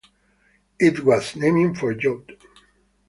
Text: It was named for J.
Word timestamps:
It 0.79 1.03
was 1.05 1.35
named 1.35 1.77
for 1.77 1.93
J. 1.93 2.17